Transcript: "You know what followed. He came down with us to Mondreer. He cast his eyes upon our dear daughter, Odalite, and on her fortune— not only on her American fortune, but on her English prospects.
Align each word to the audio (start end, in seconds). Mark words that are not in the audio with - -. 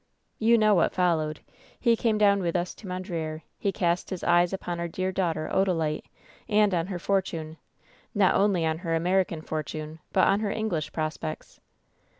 "You 0.39 0.57
know 0.57 0.73
what 0.73 0.95
followed. 0.95 1.41
He 1.79 1.95
came 1.95 2.17
down 2.17 2.41
with 2.41 2.55
us 2.55 2.73
to 2.73 2.87
Mondreer. 2.87 3.43
He 3.59 3.71
cast 3.71 4.09
his 4.09 4.23
eyes 4.23 4.51
upon 4.51 4.79
our 4.79 4.87
dear 4.87 5.11
daughter, 5.11 5.47
Odalite, 5.53 6.05
and 6.49 6.73
on 6.73 6.87
her 6.87 6.97
fortune— 6.97 7.57
not 8.15 8.33
only 8.33 8.65
on 8.65 8.79
her 8.79 8.95
American 8.95 9.43
fortune, 9.43 9.99
but 10.11 10.25
on 10.27 10.39
her 10.39 10.49
English 10.49 10.91
prospects. 10.91 11.59